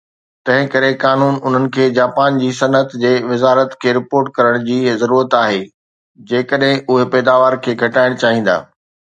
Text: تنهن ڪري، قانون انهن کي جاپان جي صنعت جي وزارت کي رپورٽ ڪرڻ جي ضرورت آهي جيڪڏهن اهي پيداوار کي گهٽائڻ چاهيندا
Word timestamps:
تنهن 0.47 0.69
ڪري، 0.75 0.87
قانون 1.03 1.35
انهن 1.49 1.65
کي 1.75 1.83
جاپان 1.97 2.39
جي 2.43 2.47
صنعت 2.59 2.95
جي 3.03 3.11
وزارت 3.33 3.77
کي 3.85 3.93
رپورٽ 3.99 4.33
ڪرڻ 4.39 4.57
جي 4.71 4.79
ضرورت 5.03 5.37
آهي 5.43 5.63
جيڪڏهن 6.33 6.83
اهي 6.97 7.07
پيداوار 7.17 7.63
کي 7.69 7.81
گهٽائڻ 7.85 8.21
چاهيندا 8.25 8.61